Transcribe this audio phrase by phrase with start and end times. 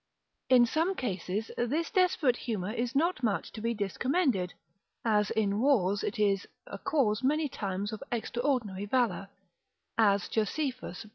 [0.49, 4.51] In some cases, this desperate humour is not much to be discommended,
[5.05, 9.27] as in wars it is a cause many times of extraordinary valour;
[9.99, 10.95] as Joseph, lib.